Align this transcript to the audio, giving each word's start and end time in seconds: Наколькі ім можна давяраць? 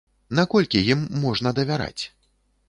Наколькі 0.37 0.81
ім 0.93 0.99
можна 1.27 1.53
давяраць? 1.61 2.01